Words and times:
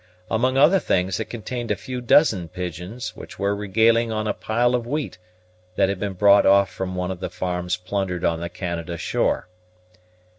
Among 0.31 0.57
other 0.57 0.79
things, 0.79 1.19
it 1.19 1.29
contained 1.29 1.69
a 1.69 1.75
few 1.75 2.01
dozen 2.01 2.47
pigeons, 2.49 3.15
which 3.15 3.37
were 3.37 3.55
regaling 3.55 4.11
on 4.11 4.25
a 4.25 4.33
pile 4.33 4.73
of 4.73 4.87
wheat 4.87 5.19
that 5.75 5.89
had 5.89 5.99
been 5.99 6.13
brought 6.13 6.43
off 6.47 6.71
from 6.73 6.95
one 6.95 7.11
of 7.11 7.19
the 7.19 7.29
farms 7.29 7.77
plundered 7.77 8.25
on 8.25 8.39
the 8.39 8.49
Canada 8.49 8.97
shore. 8.97 9.47